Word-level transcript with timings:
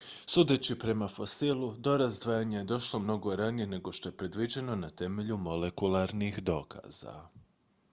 sudeći 0.25 0.79
prema 0.79 1.07
fosilu 1.07 1.73
do 1.77 1.97
razdvajanja 1.97 2.57
je 2.57 2.63
došlo 2.63 2.99
mnogo 2.99 3.35
ranije 3.35 3.67
nego 3.67 3.91
što 3.91 4.09
je 4.09 4.17
predviđeno 4.17 4.75
na 4.75 4.89
temelju 4.89 5.37
molekularnih 5.37 6.39
dokaza 6.39 7.23